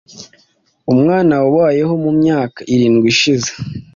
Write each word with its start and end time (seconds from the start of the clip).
Umwana 0.93 1.33
wabayeho 1.43 1.93
mu 2.03 2.11
myaka 2.19 2.59
irindwi 2.73 3.07
ishize 3.13 3.49